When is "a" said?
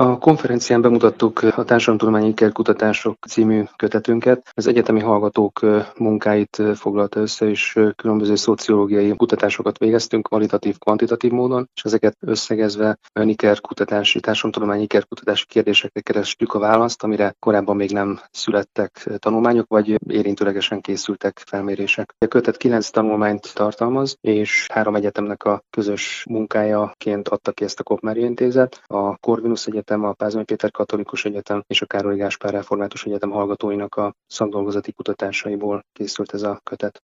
0.00-0.18, 1.42-1.64, 16.54-16.58, 22.18-22.26, 25.44-25.62, 27.80-27.82, 28.86-29.16, 30.08-30.12, 31.82-31.86, 33.94-34.14, 36.42-36.60